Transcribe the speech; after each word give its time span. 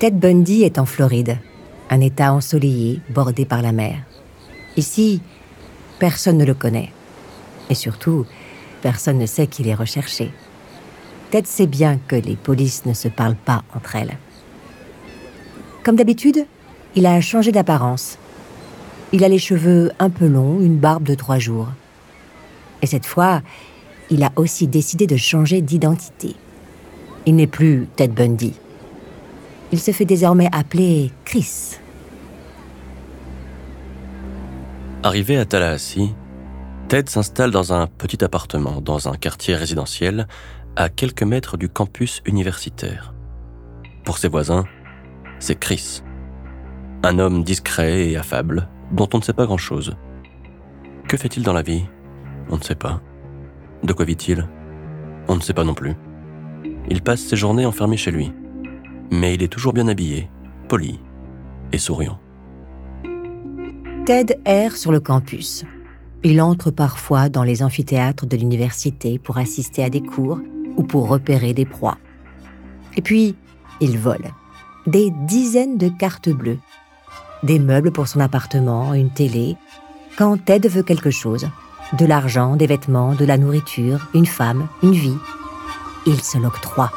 Ted 0.00 0.18
Bundy 0.18 0.64
est 0.64 0.80
en 0.80 0.86
Floride, 0.86 1.38
un 1.88 2.00
État 2.00 2.32
ensoleillé 2.32 3.00
bordé 3.10 3.44
par 3.44 3.62
la 3.62 3.70
mer. 3.70 3.98
Ici, 4.76 5.20
personne 6.00 6.36
ne 6.36 6.44
le 6.44 6.54
connaît. 6.54 6.90
Et 7.70 7.74
surtout, 7.74 8.26
personne 8.82 9.18
ne 9.18 9.26
sait 9.26 9.46
qu'il 9.46 9.68
est 9.68 9.74
recherché. 9.74 10.32
Ted 11.30 11.46
sait 11.46 11.68
bien 11.68 11.98
que 12.08 12.16
les 12.16 12.34
polices 12.34 12.86
ne 12.86 12.92
se 12.92 13.06
parlent 13.06 13.36
pas 13.36 13.62
entre 13.74 13.94
elles. 13.94 14.18
Comme 15.84 15.96
d'habitude, 15.96 16.44
il 16.96 17.06
a 17.06 17.20
changé 17.20 17.52
d'apparence. 17.52 18.18
Il 19.12 19.22
a 19.22 19.28
les 19.28 19.38
cheveux 19.38 19.92
un 20.00 20.10
peu 20.10 20.26
longs, 20.26 20.60
une 20.60 20.76
barbe 20.76 21.04
de 21.04 21.14
trois 21.14 21.38
jours. 21.38 21.68
Et 22.82 22.86
cette 22.86 23.06
fois, 23.06 23.42
il 24.10 24.24
a 24.24 24.32
aussi 24.34 24.66
décidé 24.66 25.06
de 25.06 25.16
changer 25.16 25.62
d'identité. 25.62 26.34
Il 27.26 27.36
n'est 27.36 27.46
plus 27.46 27.86
Ted 27.94 28.12
Bundy. 28.12 28.54
Il 29.72 29.80
se 29.80 29.90
fait 29.90 30.04
désormais 30.04 30.48
appeler 30.52 31.10
Chris. 31.24 31.78
Arrivé 35.02 35.36
à 35.36 35.44
Tallahassee, 35.44 36.14
Ted 36.88 37.10
s'installe 37.10 37.50
dans 37.50 37.72
un 37.72 37.86
petit 37.86 38.22
appartement 38.24 38.80
dans 38.80 39.08
un 39.08 39.16
quartier 39.16 39.54
résidentiel 39.54 40.26
à 40.76 40.88
quelques 40.88 41.22
mètres 41.22 41.56
du 41.56 41.68
campus 41.68 42.22
universitaire. 42.24 43.14
Pour 44.04 44.18
ses 44.18 44.28
voisins, 44.28 44.64
c'est 45.38 45.58
Chris, 45.58 46.02
un 47.02 47.18
homme 47.18 47.42
discret 47.42 48.08
et 48.08 48.16
affable 48.16 48.68
dont 48.92 49.08
on 49.12 49.18
ne 49.18 49.22
sait 49.22 49.32
pas 49.32 49.46
grand-chose. 49.46 49.96
Que 51.08 51.16
fait-il 51.16 51.42
dans 51.42 51.52
la 51.52 51.62
vie? 51.62 51.84
On 52.48 52.56
ne 52.56 52.62
sait 52.62 52.74
pas. 52.74 53.00
De 53.82 53.92
quoi 53.92 54.04
vit-il? 54.04 54.48
On 55.28 55.36
ne 55.36 55.40
sait 55.40 55.54
pas 55.54 55.64
non 55.64 55.74
plus. 55.74 55.94
Il 56.88 57.02
passe 57.02 57.20
ses 57.20 57.36
journées 57.36 57.66
enfermé 57.66 57.96
chez 57.96 58.10
lui. 58.10 58.32
Mais 59.10 59.34
il 59.34 59.42
est 59.42 59.48
toujours 59.48 59.72
bien 59.72 59.88
habillé, 59.88 60.28
poli 60.68 61.00
et 61.72 61.78
souriant. 61.78 62.18
Ted 64.06 64.38
erre 64.44 64.76
sur 64.76 64.92
le 64.92 65.00
campus. 65.00 65.64
Il 66.22 66.40
entre 66.40 66.70
parfois 66.70 67.28
dans 67.28 67.42
les 67.42 67.62
amphithéâtres 67.62 68.26
de 68.26 68.36
l'université 68.36 69.18
pour 69.18 69.38
assister 69.38 69.82
à 69.84 69.90
des 69.90 70.02
cours 70.02 70.40
ou 70.76 70.82
pour 70.82 71.08
repérer 71.08 71.54
des 71.54 71.66
proies. 71.66 71.98
Et 72.96 73.02
puis, 73.02 73.34
il 73.80 73.98
vole. 73.98 74.30
Des 74.86 75.10
dizaines 75.26 75.78
de 75.78 75.88
cartes 75.88 76.28
bleues. 76.28 76.58
Des 77.42 77.58
meubles 77.58 77.92
pour 77.92 78.08
son 78.08 78.20
appartement, 78.20 78.94
une 78.94 79.10
télé. 79.10 79.56
Quand 80.16 80.42
Ted 80.42 80.68
veut 80.68 80.82
quelque 80.82 81.10
chose, 81.10 81.48
de 81.98 82.06
l'argent, 82.06 82.56
des 82.56 82.66
vêtements, 82.66 83.14
de 83.14 83.24
la 83.24 83.38
nourriture, 83.38 84.06
une 84.14 84.26
femme, 84.26 84.68
une 84.82 84.92
vie. 84.92 85.18
Il 86.06 86.20
se 86.20 86.38
l'octroie. 86.38 86.90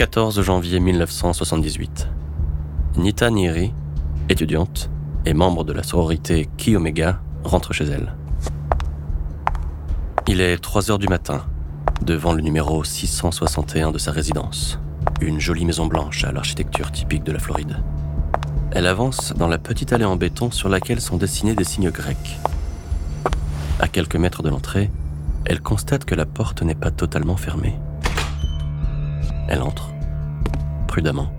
14 0.00 0.40
janvier 0.40 0.80
1978. 0.80 2.08
Nita 2.96 3.28
Niri, 3.28 3.74
étudiante 4.30 4.88
et 5.26 5.34
membre 5.34 5.62
de 5.62 5.74
la 5.74 5.82
sororité 5.82 6.48
Ki 6.56 6.74
Omega, 6.74 7.20
rentre 7.44 7.74
chez 7.74 7.84
elle. 7.84 8.14
Il 10.26 10.40
est 10.40 10.56
3 10.56 10.90
heures 10.90 10.98
du 10.98 11.06
matin, 11.06 11.44
devant 12.00 12.32
le 12.32 12.40
numéro 12.40 12.82
661 12.82 13.90
de 13.90 13.98
sa 13.98 14.10
résidence, 14.10 14.80
une 15.20 15.38
jolie 15.38 15.66
maison 15.66 15.84
blanche 15.84 16.24
à 16.24 16.32
l'architecture 16.32 16.90
typique 16.92 17.24
de 17.24 17.32
la 17.32 17.38
Floride. 17.38 17.76
Elle 18.70 18.86
avance 18.86 19.34
dans 19.36 19.48
la 19.48 19.58
petite 19.58 19.92
allée 19.92 20.06
en 20.06 20.16
béton 20.16 20.50
sur 20.50 20.70
laquelle 20.70 21.02
sont 21.02 21.18
dessinés 21.18 21.54
des 21.54 21.64
signes 21.64 21.90
grecs. 21.90 22.38
À 23.78 23.86
quelques 23.86 24.16
mètres 24.16 24.42
de 24.42 24.48
l'entrée, 24.48 24.90
elle 25.44 25.60
constate 25.60 26.06
que 26.06 26.14
la 26.14 26.24
porte 26.24 26.62
n'est 26.62 26.74
pas 26.74 26.90
totalement 26.90 27.36
fermée. 27.36 27.78
Elle 29.50 29.62
entre, 29.62 29.90
prudemment. 30.86 31.32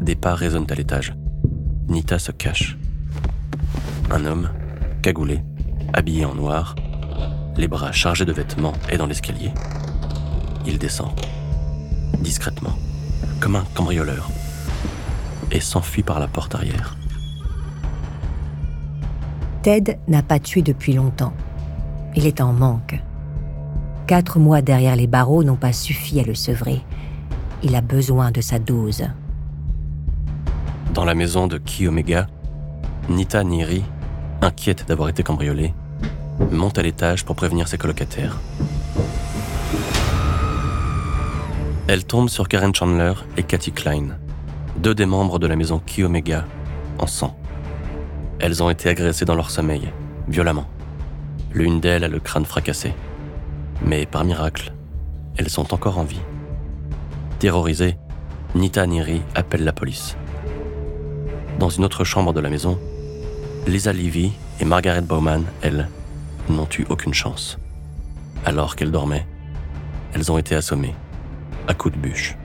Des 0.00 0.16
pas 0.16 0.34
résonnent 0.34 0.70
à 0.70 0.74
l'étage. 0.74 1.12
Nita 1.86 2.18
se 2.18 2.32
cache. 2.32 2.78
Un 4.10 4.24
homme, 4.24 4.48
cagoulé, 5.02 5.42
habillé 5.92 6.24
en 6.24 6.34
noir, 6.34 6.74
les 7.58 7.68
bras 7.68 7.92
chargés 7.92 8.24
de 8.24 8.32
vêtements, 8.32 8.72
est 8.88 8.96
dans 8.96 9.06
l'escalier. 9.06 9.52
Il 10.66 10.78
descend, 10.78 11.10
discrètement, 12.22 12.74
comme 13.38 13.56
un 13.56 13.64
cambrioleur, 13.74 14.30
et 15.50 15.60
s'enfuit 15.60 16.02
par 16.02 16.20
la 16.20 16.26
porte 16.26 16.54
arrière. 16.54 16.96
Ted 19.62 19.98
n'a 20.08 20.22
pas 20.22 20.38
tué 20.38 20.62
depuis 20.62 20.94
longtemps. 20.94 21.34
Il 22.16 22.26
est 22.26 22.40
en 22.40 22.54
manque. 22.54 22.98
Quatre 24.10 24.40
mois 24.40 24.60
derrière 24.60 24.96
les 24.96 25.06
barreaux 25.06 25.44
n'ont 25.44 25.54
pas 25.54 25.72
suffi 25.72 26.18
à 26.18 26.24
le 26.24 26.34
sevrer. 26.34 26.80
Il 27.62 27.76
a 27.76 27.80
besoin 27.80 28.32
de 28.32 28.40
sa 28.40 28.58
dose. 28.58 29.04
Dans 30.92 31.04
la 31.04 31.14
maison 31.14 31.46
de 31.46 31.58
Ki 31.58 31.86
Omega, 31.86 32.26
Nita 33.08 33.44
Niri, 33.44 33.84
inquiète 34.42 34.84
d'avoir 34.88 35.10
été 35.10 35.22
cambriolée, 35.22 35.72
monte 36.50 36.76
à 36.76 36.82
l'étage 36.82 37.24
pour 37.24 37.36
prévenir 37.36 37.68
ses 37.68 37.78
colocataires. 37.78 38.40
Elle 41.86 42.04
tombe 42.04 42.28
sur 42.28 42.48
Karen 42.48 42.74
Chandler 42.74 43.12
et 43.36 43.44
Cathy 43.44 43.70
Klein, 43.70 44.18
deux 44.76 44.96
des 44.96 45.06
membres 45.06 45.38
de 45.38 45.46
la 45.46 45.54
maison 45.54 45.78
Ki 45.78 46.02
Omega, 46.02 46.46
en 46.98 47.06
sang. 47.06 47.38
Elles 48.40 48.60
ont 48.60 48.70
été 48.70 48.88
agressées 48.88 49.24
dans 49.24 49.36
leur 49.36 49.52
sommeil, 49.52 49.92
violemment. 50.26 50.66
L'une 51.54 51.78
d'elles 51.78 52.02
a 52.02 52.08
le 52.08 52.18
crâne 52.18 52.44
fracassé. 52.44 52.92
Mais 53.84 54.06
par 54.06 54.24
miracle, 54.24 54.72
elles 55.36 55.48
sont 55.48 55.72
encore 55.72 55.98
en 55.98 56.04
vie. 56.04 56.20
Terrorisée, 57.38 57.96
Nita 58.54 58.86
Niri 58.86 59.22
appelle 59.34 59.64
la 59.64 59.72
police. 59.72 60.16
Dans 61.58 61.68
une 61.68 61.84
autre 61.84 62.04
chambre 62.04 62.32
de 62.32 62.40
la 62.40 62.50
maison, 62.50 62.78
Lisa 63.66 63.92
Levy 63.92 64.32
et 64.60 64.64
Margaret 64.64 65.02
Bowman, 65.02 65.44
elles, 65.62 65.88
n'ont 66.48 66.68
eu 66.78 66.84
aucune 66.88 67.14
chance. 67.14 67.58
Alors 68.44 68.76
qu'elles 68.76 68.90
dormaient, 68.90 69.26
elles 70.14 70.30
ont 70.30 70.38
été 70.38 70.54
assommées, 70.54 70.94
à 71.68 71.74
coups 71.74 71.94
de 71.94 72.00
bûche. 72.00 72.36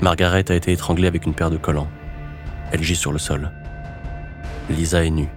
Margaret 0.00 0.50
a 0.50 0.54
été 0.54 0.72
étranglée 0.72 1.08
avec 1.08 1.26
une 1.26 1.34
paire 1.34 1.50
de 1.50 1.56
collants. 1.58 1.88
Elle 2.72 2.82
gît 2.82 2.96
sur 2.96 3.12
le 3.12 3.18
sol. 3.18 3.50
Lisa 4.70 5.04
est 5.04 5.10
nue. 5.10 5.28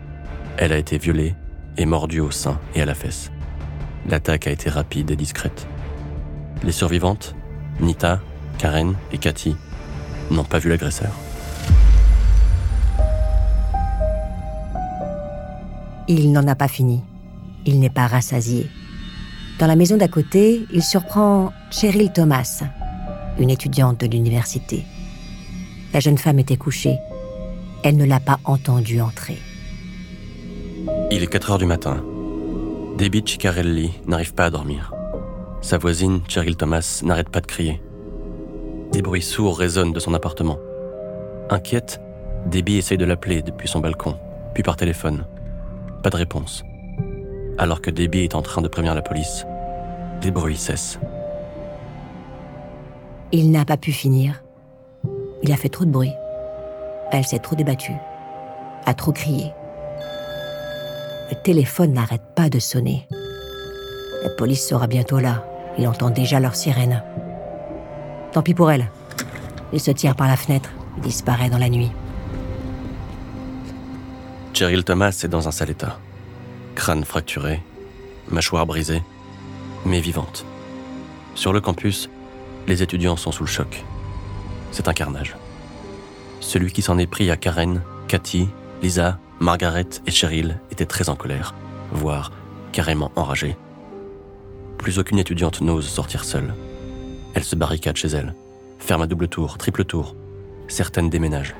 Elle 0.57 0.71
a 0.71 0.77
été 0.77 0.97
violée 0.97 1.35
et 1.77 1.85
mordue 1.85 2.21
au 2.21 2.31
sein 2.31 2.59
et 2.75 2.81
à 2.81 2.85
la 2.85 2.95
fesse. 2.95 3.32
L'attaque 4.09 4.47
a 4.47 4.51
été 4.51 4.69
rapide 4.69 5.11
et 5.11 5.15
discrète. 5.15 5.67
Les 6.63 6.71
survivantes, 6.71 7.35
Nita, 7.79 8.19
Karen 8.57 8.95
et 9.11 9.17
Cathy, 9.17 9.55
n'ont 10.29 10.43
pas 10.43 10.59
vu 10.59 10.69
l'agresseur. 10.69 11.11
Il 16.07 16.31
n'en 16.31 16.47
a 16.47 16.55
pas 16.55 16.67
fini. 16.67 17.01
Il 17.65 17.79
n'est 17.79 17.89
pas 17.89 18.07
rassasié. 18.07 18.69
Dans 19.57 19.67
la 19.67 19.75
maison 19.75 19.95
d'à 19.95 20.09
côté, 20.09 20.65
il 20.73 20.83
surprend 20.83 21.53
Cheryl 21.71 22.11
Thomas, 22.11 22.63
une 23.39 23.49
étudiante 23.49 24.01
de 24.01 24.07
l'université. 24.07 24.83
La 25.93 26.01
jeune 26.01 26.17
femme 26.17 26.39
était 26.39 26.57
couchée. 26.57 26.97
Elle 27.83 27.97
ne 27.97 28.05
l'a 28.05 28.19
pas 28.19 28.39
entendu 28.43 28.99
entrer. 28.99 29.37
Il 31.11 31.23
est 31.23 31.27
4 31.27 31.51
heures 31.51 31.57
du 31.57 31.65
matin. 31.65 32.03
Debbie 32.97 33.23
Ciccarelli 33.25 33.91
n'arrive 34.05 34.35
pas 34.35 34.45
à 34.45 34.49
dormir. 34.51 34.93
Sa 35.61 35.79
voisine, 35.79 36.21
Cheryl 36.27 36.55
Thomas, 36.55 37.01
n'arrête 37.03 37.29
pas 37.29 37.41
de 37.41 37.47
crier. 37.47 37.81
Des 38.91 39.01
bruits 39.01 39.23
sourds 39.23 39.57
résonnent 39.57 39.93
de 39.93 39.99
son 39.99 40.13
appartement. 40.13 40.59
Inquiète, 41.49 41.99
Debbie 42.45 42.77
essaye 42.77 42.99
de 42.99 43.05
l'appeler 43.05 43.41
depuis 43.41 43.67
son 43.67 43.79
balcon, 43.79 44.15
puis 44.53 44.61
par 44.61 44.75
téléphone. 44.75 45.25
Pas 46.03 46.11
de 46.11 46.17
réponse. 46.17 46.63
Alors 47.57 47.81
que 47.81 47.89
Debbie 47.89 48.25
est 48.25 48.35
en 48.35 48.43
train 48.43 48.61
de 48.61 48.67
prévenir 48.67 48.93
la 48.93 49.01
police, 49.01 49.45
les 50.21 50.29
bruits 50.29 50.57
cessent. 50.57 50.99
Il 53.31 53.49
n'a 53.49 53.65
pas 53.65 53.77
pu 53.77 53.91
finir. 53.91 54.43
Il 55.41 55.51
a 55.51 55.57
fait 55.57 55.69
trop 55.69 55.85
de 55.85 55.91
bruit. 55.91 56.13
Elle 57.11 57.25
s'est 57.25 57.39
trop 57.39 57.55
débattue, 57.55 57.97
a 58.85 58.93
trop 58.93 59.11
crié. 59.11 59.51
Le 61.33 61.41
téléphone 61.41 61.93
n'arrête 61.93 62.21
pas 62.35 62.47
de 62.47 62.59
sonner. 62.59 63.07
La 64.21 64.29
police 64.29 64.67
sera 64.67 64.85
bientôt 64.85 65.17
là. 65.17 65.43
Il 65.79 65.87
entend 65.87 66.11
déjà 66.11 66.39
leur 66.39 66.55
sirène. 66.55 67.01
Tant 68.31 68.43
pis 68.43 68.53
pour 68.53 68.69
elle. 68.69 68.91
Il 69.73 69.79
se 69.79 69.89
tire 69.89 70.15
par 70.15 70.27
la 70.27 70.37
fenêtre 70.37 70.69
et 70.95 71.01
disparaît 71.01 71.49
dans 71.49 71.57
la 71.57 71.69
nuit. 71.69 71.89
Cheryl 74.53 74.83
Thomas 74.83 75.19
est 75.23 75.27
dans 75.27 75.47
un 75.47 75.51
sale 75.51 75.71
état. 75.71 75.97
Crâne 76.75 77.03
fracturé, 77.03 77.63
mâchoire 78.29 78.67
brisée, 78.67 79.01
mais 79.87 80.01
vivante. 80.01 80.45
Sur 81.33 81.51
le 81.51 81.61
campus, 81.61 82.11
les 82.67 82.83
étudiants 82.83 83.17
sont 83.17 83.31
sous 83.31 83.43
le 83.43 83.49
choc. 83.49 83.83
C'est 84.69 84.87
un 84.87 84.93
carnage. 84.93 85.35
Celui 86.41 86.71
qui 86.71 86.83
s'en 86.83 86.99
est 86.99 87.07
pris 87.07 87.31
à 87.31 87.37
Karen, 87.37 87.81
Cathy, 88.07 88.49
Lisa, 88.83 89.17
Margaret 89.43 89.89
et 90.07 90.11
Cheryl 90.11 90.57
était 90.71 90.85
très 90.85 91.09
en 91.09 91.17
colère, 91.17 91.53
voire 91.91 92.31
carrément 92.71 93.11
enragé. 93.17 93.57
Plus 94.77 94.99
aucune 94.99 95.19
étudiante 95.19 95.59
n'ose 95.59 95.85
sortir 95.85 96.23
seule. 96.23 96.53
Elle 97.33 97.43
se 97.43 97.57
barricade 97.57 97.97
chez 97.97 98.07
elle, 98.07 98.35
ferme 98.79 99.01
à 99.01 99.05
double 99.05 99.27
tour, 99.27 99.57
triple 99.57 99.83
tour. 99.83 100.15
Certaines 100.69 101.09
déménagent. 101.09 101.55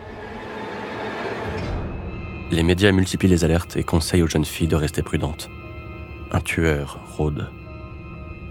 Les 2.52 2.64
médias 2.64 2.94
multiplient 2.94 3.28
les 3.28 3.44
alertes 3.44 3.76
et 3.76 3.84
conseillent 3.84 4.24
aux 4.24 4.28
jeunes 4.28 4.46
filles 4.46 4.70
de 4.70 4.78
rester 4.78 5.04
prudentes. 5.04 5.50
Un 6.32 6.40
tueur 6.40 7.02
rôde. 7.18 7.50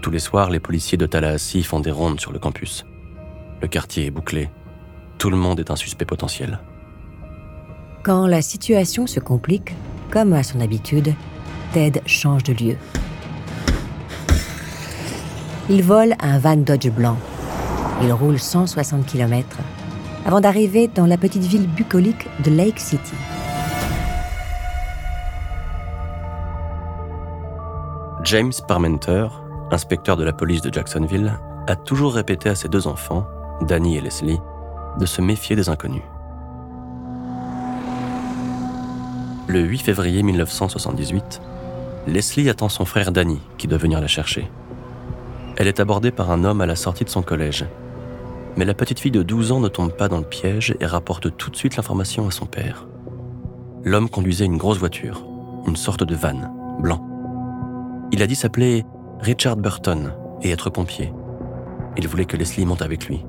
Tous 0.03 0.11
les 0.11 0.19
soirs, 0.19 0.51
les 0.51 0.59
policiers 0.59 0.99
de 0.99 1.07
Tallahassee 1.07 1.63
font 1.63 1.79
des 1.79 1.89
rondes 1.89 2.19
sur 2.19 2.33
le 2.33 2.37
campus. 2.37 2.85
Le 3.63 3.67
quartier 3.67 4.05
est 4.05 4.11
bouclé. 4.11 4.51
Tout 5.17 5.31
le 5.31 5.37
monde 5.37 5.59
est 5.59 5.71
un 5.71 5.75
suspect 5.75 6.05
potentiel. 6.05 6.59
Quand 8.03 8.27
la 8.27 8.41
situation 8.41 9.07
se 9.07 9.21
complique, 9.21 9.73
comme 10.11 10.33
à 10.33 10.43
son 10.43 10.59
habitude, 10.59 11.13
Ted 11.71 12.01
change 12.05 12.43
de 12.43 12.51
lieu. 12.51 12.75
Il 15.69 15.83
vole 15.83 16.15
un 16.19 16.37
van 16.37 16.57
Dodge 16.57 16.89
blanc. 16.89 17.15
Il 18.01 18.11
roule 18.11 18.39
160 18.39 19.05
km 19.05 19.57
avant 20.25 20.41
d'arriver 20.41 20.89
dans 20.89 21.05
la 21.05 21.17
petite 21.17 21.43
ville 21.43 21.65
bucolique 21.65 22.27
de 22.43 22.51
Lake 22.51 22.77
City. 22.77 23.13
James 28.25 28.51
Parmenter, 28.67 29.27
inspecteur 29.71 30.17
de 30.17 30.25
la 30.25 30.33
police 30.33 30.61
de 30.61 30.73
Jacksonville, 30.73 31.39
a 31.67 31.77
toujours 31.77 32.15
répété 32.15 32.49
à 32.49 32.55
ses 32.55 32.67
deux 32.67 32.85
enfants, 32.85 33.25
Danny 33.61 33.95
et 33.95 34.01
Leslie, 34.01 34.39
de 34.99 35.05
se 35.05 35.21
méfier 35.21 35.55
des 35.55 35.69
inconnus. 35.69 36.03
Le 39.45 39.59
8 39.59 39.79
février 39.79 40.23
1978, 40.23 41.41
Leslie 42.07 42.49
attend 42.49 42.69
son 42.69 42.85
frère 42.85 43.11
Danny 43.11 43.41
qui 43.57 43.67
doit 43.67 43.77
venir 43.77 43.99
la 43.99 44.07
chercher. 44.07 44.49
Elle 45.57 45.67
est 45.67 45.81
abordée 45.81 46.11
par 46.11 46.31
un 46.31 46.45
homme 46.45 46.61
à 46.61 46.65
la 46.65 46.77
sortie 46.77 47.03
de 47.03 47.09
son 47.09 47.21
collège. 47.21 47.65
Mais 48.55 48.63
la 48.63 48.73
petite 48.73 48.99
fille 48.99 49.11
de 49.11 49.21
12 49.21 49.51
ans 49.51 49.59
ne 49.59 49.67
tombe 49.67 49.91
pas 49.91 50.07
dans 50.07 50.19
le 50.19 50.23
piège 50.23 50.75
et 50.79 50.85
rapporte 50.85 51.35
tout 51.35 51.49
de 51.49 51.57
suite 51.57 51.75
l'information 51.75 52.25
à 52.25 52.31
son 52.31 52.45
père. 52.45 52.87
L'homme 53.83 54.09
conduisait 54.09 54.45
une 54.45 54.57
grosse 54.57 54.77
voiture, 54.77 55.25
une 55.67 55.75
sorte 55.75 56.05
de 56.05 56.15
van, 56.15 56.79
blanc. 56.79 57.05
Il 58.13 58.23
a 58.23 58.27
dit 58.27 58.35
s'appeler 58.35 58.85
Richard 59.19 59.57
Burton 59.57 60.13
et 60.41 60.51
être 60.51 60.69
pompier. 60.69 61.11
Il 61.97 62.07
voulait 62.07 62.25
que 62.25 62.37
Leslie 62.37 62.65
monte 62.65 62.81
avec 62.81 63.07
lui. 63.07 63.25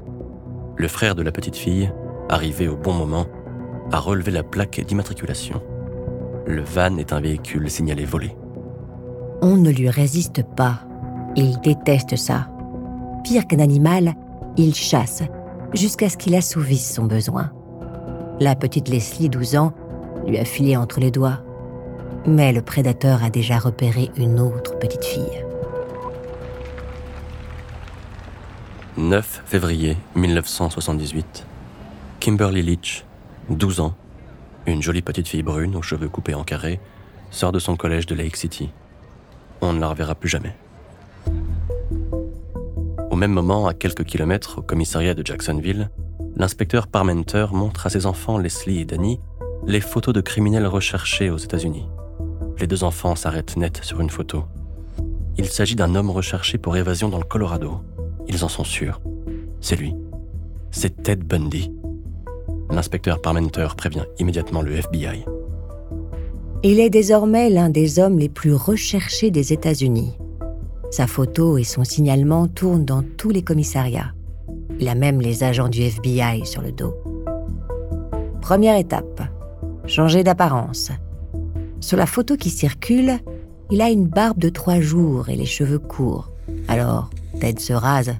Le 0.76 0.86
frère 0.86 1.16
de 1.16 1.22
la 1.22 1.32
petite 1.32 1.56
fille, 1.56 1.90
arrivé 2.28 2.68
au 2.68 2.76
bon 2.76 2.92
moment, 2.92 3.26
a 3.90 3.98
relevé 3.98 4.30
la 4.30 4.44
plaque 4.44 4.80
d'immatriculation. 4.80 5.60
Le 6.46 6.62
van 6.62 6.96
est 6.98 7.12
un 7.12 7.20
véhicule 7.20 7.70
signalé 7.70 8.04
volé. 8.04 8.36
On 9.40 9.56
ne 9.56 9.70
lui 9.70 9.88
résiste 9.88 10.42
pas. 10.42 10.80
Il 11.36 11.58
déteste 11.60 12.16
ça. 12.16 12.48
Pire 13.24 13.46
qu'un 13.46 13.60
animal, 13.60 14.14
il 14.56 14.74
chasse 14.74 15.22
jusqu'à 15.72 16.08
ce 16.08 16.16
qu'il 16.16 16.34
assouvisse 16.34 16.94
son 16.94 17.04
besoin. 17.04 17.50
La 18.40 18.54
petite 18.54 18.88
Leslie, 18.88 19.28
12 19.28 19.56
ans, 19.56 19.72
lui 20.26 20.38
a 20.38 20.44
filé 20.44 20.76
entre 20.76 21.00
les 21.00 21.10
doigts. 21.10 21.40
Mais 22.26 22.52
le 22.52 22.62
prédateur 22.62 23.24
a 23.24 23.30
déjà 23.30 23.58
repéré 23.58 24.10
une 24.16 24.40
autre 24.40 24.78
petite 24.78 25.04
fille. 25.04 25.44
9 28.96 29.42
février 29.46 29.96
1978. 30.14 31.46
Kimberly 32.20 32.62
Leach, 32.62 33.04
12 33.50 33.80
ans, 33.80 33.94
une 34.66 34.82
jolie 34.82 35.02
petite 35.02 35.28
fille 35.28 35.42
brune 35.42 35.76
aux 35.76 35.82
cheveux 35.82 36.08
coupés 36.08 36.34
en 36.34 36.44
carré, 36.44 36.80
sort 37.30 37.52
de 37.52 37.58
son 37.58 37.76
collège 37.76 38.06
de 38.06 38.14
Lake 38.14 38.36
City. 38.36 38.70
On 39.60 39.72
ne 39.72 39.80
la 39.80 39.88
reverra 39.88 40.14
plus 40.14 40.28
jamais. 40.28 40.54
Au 43.10 43.16
même 43.16 43.32
moment, 43.32 43.66
à 43.66 43.74
quelques 43.74 44.04
kilomètres 44.04 44.58
au 44.58 44.62
commissariat 44.62 45.14
de 45.14 45.24
Jacksonville, 45.24 45.90
l'inspecteur 46.36 46.86
Parmenter 46.86 47.46
montre 47.52 47.86
à 47.86 47.90
ses 47.90 48.06
enfants 48.06 48.38
Leslie 48.38 48.80
et 48.80 48.84
Danny 48.84 49.20
les 49.66 49.80
photos 49.80 50.12
de 50.14 50.20
criminels 50.20 50.66
recherchés 50.66 51.30
aux 51.30 51.38
États-Unis. 51.38 51.86
Les 52.58 52.66
deux 52.66 52.84
enfants 52.84 53.16
s'arrêtent 53.16 53.56
net 53.56 53.80
sur 53.82 54.00
une 54.00 54.10
photo. 54.10 54.44
Il 55.36 55.46
s'agit 55.46 55.76
d'un 55.76 55.94
homme 55.94 56.10
recherché 56.10 56.58
pour 56.58 56.76
évasion 56.76 57.08
dans 57.08 57.18
le 57.18 57.24
Colorado. 57.24 57.80
Ils 58.28 58.44
en 58.44 58.48
sont 58.48 58.64
sûrs. 58.64 59.00
C'est 59.60 59.76
lui. 59.76 59.94
C'est 60.70 61.02
Ted 61.02 61.24
Bundy. 61.24 61.72
L'inspecteur 62.70 63.20
Parmenter 63.20 63.68
prévient 63.76 64.04
immédiatement 64.18 64.62
le 64.62 64.72
FBI. 64.72 65.24
Il 66.62 66.80
est 66.80 66.90
désormais 66.90 67.50
l'un 67.50 67.68
des 67.68 67.98
hommes 67.98 68.18
les 68.18 68.28
plus 68.28 68.54
recherchés 68.54 69.30
des 69.30 69.52
États-Unis. 69.52 70.16
Sa 70.90 71.06
photo 71.06 71.58
et 71.58 71.64
son 71.64 71.84
signalement 71.84 72.48
tournent 72.48 72.84
dans 72.84 73.02
tous 73.02 73.30
les 73.30 73.42
commissariats. 73.42 74.12
Il 74.80 74.88
a 74.88 74.94
même 74.94 75.20
les 75.20 75.44
agents 75.44 75.68
du 75.68 75.82
FBI 75.82 76.46
sur 76.46 76.62
le 76.62 76.72
dos. 76.72 76.94
Première 78.40 78.76
étape, 78.76 79.22
changer 79.86 80.24
d'apparence. 80.24 80.90
Sur 81.80 81.98
la 81.98 82.06
photo 82.06 82.36
qui 82.36 82.50
circule, 82.50 83.18
il 83.70 83.82
a 83.82 83.90
une 83.90 84.06
barbe 84.06 84.38
de 84.38 84.48
trois 84.48 84.80
jours 84.80 85.28
et 85.28 85.36
les 85.36 85.46
cheveux 85.46 85.78
courts. 85.78 86.30
Alors, 86.68 87.10
Ted 87.40 87.60
se 87.60 87.72
rase, 87.72 88.14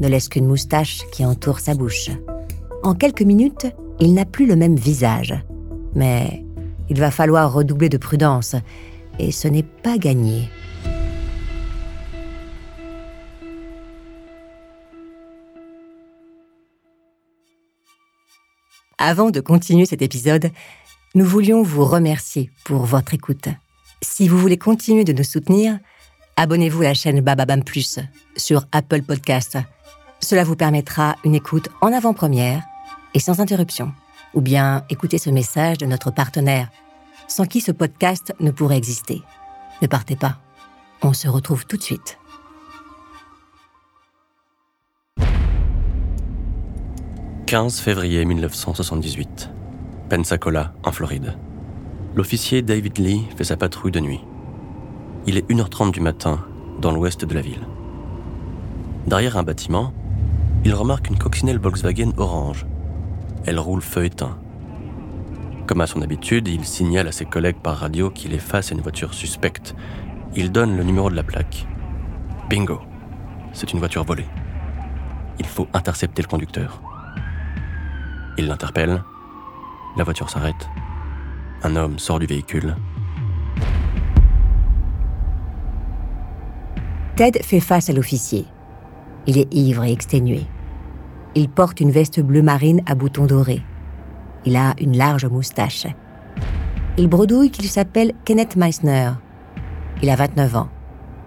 ne 0.00 0.08
laisse 0.08 0.28
qu'une 0.28 0.46
moustache 0.46 1.02
qui 1.12 1.24
entoure 1.24 1.60
sa 1.60 1.74
bouche. 1.74 2.10
En 2.82 2.94
quelques 2.94 3.22
minutes, 3.22 3.66
il 4.00 4.14
n'a 4.14 4.24
plus 4.24 4.46
le 4.46 4.56
même 4.56 4.76
visage. 4.76 5.34
Mais 5.94 6.44
il 6.88 6.98
va 6.98 7.10
falloir 7.10 7.52
redoubler 7.52 7.88
de 7.88 7.96
prudence, 7.96 8.56
et 9.18 9.32
ce 9.32 9.48
n'est 9.48 9.62
pas 9.62 9.96
gagné. 9.98 10.48
Avant 18.98 19.30
de 19.30 19.40
continuer 19.40 19.86
cet 19.86 20.02
épisode, 20.02 20.50
nous 21.14 21.24
voulions 21.24 21.62
vous 21.62 21.84
remercier 21.84 22.50
pour 22.64 22.84
votre 22.84 23.14
écoute. 23.14 23.48
Si 24.02 24.28
vous 24.28 24.38
voulez 24.38 24.58
continuer 24.58 25.04
de 25.04 25.12
nous 25.12 25.24
soutenir, 25.24 25.78
abonnez-vous 26.36 26.82
à 26.82 26.86
la 26.86 26.94
chaîne 26.94 27.20
Bababam 27.20 27.62
Plus 27.62 27.98
sur 28.36 28.66
Apple 28.72 29.02
Podcast. 29.02 29.58
Cela 30.20 30.42
vous 30.42 30.56
permettra 30.56 31.16
une 31.24 31.34
écoute 31.34 31.68
en 31.80 31.92
avant-première 31.92 32.62
et 33.14 33.20
sans 33.20 33.40
interruption. 33.40 33.92
Ou 34.34 34.40
bien 34.40 34.84
écoutez 34.90 35.18
ce 35.18 35.30
message 35.30 35.78
de 35.78 35.86
notre 35.86 36.10
partenaire, 36.10 36.68
sans 37.28 37.46
qui 37.46 37.60
ce 37.60 37.72
podcast 37.72 38.34
ne 38.40 38.50
pourrait 38.50 38.76
exister. 38.76 39.22
Ne 39.80 39.86
partez 39.86 40.16
pas. 40.16 40.38
On 41.02 41.12
se 41.12 41.28
retrouve 41.28 41.66
tout 41.66 41.76
de 41.76 41.82
suite. 41.82 42.18
«15 47.46 47.80
février 47.80 48.24
1978. 48.24 49.50
Pensacola, 50.08 50.72
en 50.82 50.92
Floride. 50.92 51.36
L'officier 52.14 52.62
David 52.62 52.98
Lee 52.98 53.28
fait 53.36 53.44
sa 53.44 53.56
patrouille 53.56 53.92
de 53.92 54.00
nuit. 54.00 54.20
Il 55.26 55.36
est 55.36 55.48
1h30 55.50 55.92
du 55.92 56.00
matin, 56.00 56.44
dans 56.80 56.90
l'ouest 56.90 57.24
de 57.24 57.34
la 57.34 57.40
ville. 57.40 57.66
Derrière 59.06 59.36
un 59.36 59.42
bâtiment, 59.42 59.92
il 60.64 60.74
remarque 60.74 61.08
une 61.08 61.18
coccinelle 61.18 61.58
Volkswagen 61.58 62.12
orange. 62.16 62.66
Elle 63.46 63.58
roule 63.58 63.82
feu 63.82 64.04
éteint. 64.04 64.38
Comme 65.66 65.80
à 65.80 65.86
son 65.86 66.02
habitude, 66.02 66.48
il 66.48 66.64
signale 66.64 67.08
à 67.08 67.12
ses 67.12 67.24
collègues 67.24 67.60
par 67.62 67.76
radio 67.76 68.10
qu'il 68.10 68.34
est 68.34 68.38
face 68.38 68.70
à 68.70 68.74
une 68.74 68.80
voiture 68.80 69.14
suspecte. 69.14 69.74
Il 70.36 70.52
donne 70.52 70.76
le 70.76 70.84
numéro 70.84 71.10
de 71.10 71.16
la 71.16 71.22
plaque. 71.22 71.66
Bingo 72.48 72.80
C'est 73.52 73.72
une 73.72 73.78
voiture 73.78 74.04
volée. 74.04 74.26
Il 75.38 75.46
faut 75.46 75.68
intercepter 75.72 76.22
le 76.22 76.28
conducteur. 76.28 76.82
Il 78.36 78.46
l'interpelle 78.46 79.02
la 79.96 80.02
voiture 80.02 80.28
s'arrête. 80.28 80.68
Un 81.62 81.76
homme 81.76 81.98
sort 81.98 82.18
du 82.18 82.26
véhicule. 82.26 82.76
Ted 87.16 87.40
fait 87.42 87.60
face 87.60 87.88
à 87.90 87.92
l'officier. 87.92 88.44
Il 89.26 89.38
est 89.38 89.52
ivre 89.54 89.84
et 89.84 89.92
exténué. 89.92 90.46
Il 91.36 91.48
porte 91.48 91.80
une 91.80 91.90
veste 91.90 92.20
bleu 92.20 92.42
marine 92.42 92.82
à 92.86 92.94
boutons 92.94 93.26
dorés. 93.26 93.62
Il 94.44 94.56
a 94.56 94.74
une 94.80 94.96
large 94.96 95.26
moustache. 95.26 95.86
Il 96.96 97.08
bredouille 97.08 97.50
qu'il 97.50 97.68
s'appelle 97.68 98.12
Kenneth 98.24 98.54
Meissner. 98.54 99.10
Il 100.00 100.10
a 100.10 100.16
29 100.16 100.56
ans. 100.56 100.68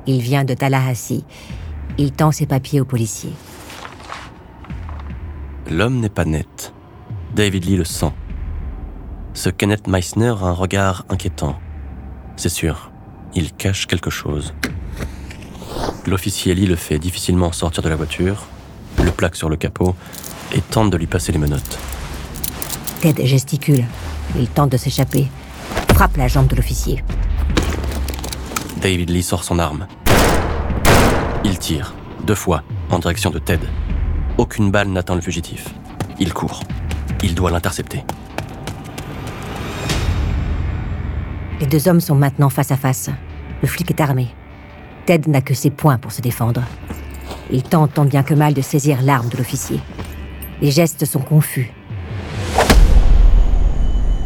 Il 0.06 0.22
vient 0.22 0.46
de 0.46 0.54
Tallahassee. 0.54 1.26
Il 1.98 2.14
tend 2.14 2.32
ses 2.32 2.46
papiers 2.46 2.80
au 2.80 2.86
policier. 2.86 3.32
L'homme 5.70 6.00
n'est 6.00 6.10
pas 6.10 6.24
net. 6.24 6.74
David 7.36 7.66
Lee 7.66 7.76
le 7.76 7.84
sent. 7.84 8.14
Ce 9.34 9.50
Kenneth 9.50 9.88
Meissner 9.88 10.34
a 10.42 10.46
un 10.46 10.54
regard 10.54 11.06
inquiétant. 11.10 11.60
C'est 12.38 12.50
sûr, 12.50 12.92
il 13.36 13.52
cache 13.52 13.88
quelque 13.88 14.10
chose. 14.10 14.54
L'officier 16.06 16.56
Lee 16.56 16.66
le 16.66 16.78
fait 16.78 16.98
difficilement 16.98 17.52
sortir 17.52 17.84
de 17.84 17.90
la 17.90 17.98
voiture, 17.98 18.48
le 19.04 19.12
plaque 19.12 19.36
sur 19.36 19.50
le 19.50 19.56
capot 19.56 19.96
et 20.54 20.62
tente 20.62 20.90
de 20.90 20.98
lui 20.98 21.08
passer 21.08 21.32
les 21.32 21.38
menottes. 21.38 21.78
Ted 23.02 23.26
gesticule. 23.26 23.86
Il 24.36 24.48
tente 24.48 24.72
de 24.72 24.78
s'échapper. 24.78 25.28
Frappe 25.94 26.18
la 26.18 26.28
jambe 26.28 26.48
de 26.48 26.56
l'officier. 26.56 27.04
David 28.82 29.10
Lee 29.10 29.24
sort 29.24 29.44
son 29.44 29.60
arme. 29.60 29.88
Il 31.44 31.58
tire, 31.58 31.94
deux 32.26 32.36
fois, 32.36 32.64
en 32.90 33.00
direction 33.00 33.30
de 33.30 33.40
Ted. 33.40 33.66
Aucune 34.38 34.70
balle 34.72 34.90
n'atteint 34.90 35.16
le 35.16 35.22
fugitif. 35.22 35.68
Il 36.20 36.34
court. 36.34 36.62
Il 37.24 37.34
doit 37.36 37.52
l'intercepter. 37.52 38.04
Les 41.60 41.66
deux 41.66 41.88
hommes 41.88 42.02
sont 42.02 42.16
maintenant 42.16 42.50
face 42.50 42.72
à 42.72 42.78
face. 42.78 43.10
Le 43.62 43.68
flic 43.68 43.90
est 43.90 44.02
armé. 44.02 44.28
Ted 45.06 45.30
n'a 45.30 45.42
que 45.42 45.54
ses 45.54 45.72
poings 45.72 45.98
pour 45.98 46.12
se 46.12 46.22
défendre. 46.22 46.62
Il 47.52 47.64
tente 47.64 47.94
tant 47.94 48.06
bien 48.06 48.24
que 48.24 48.34
mal 48.34 48.54
de 48.54 48.62
saisir 48.62 49.02
l'arme 49.02 49.30
de 49.30 49.38
l'officier. 49.38 49.80
Les 50.62 50.72
gestes 50.72 51.06
sont 51.06 51.20
confus. 51.20 51.72